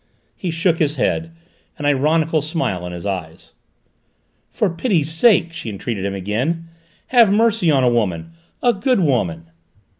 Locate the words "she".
5.53-5.69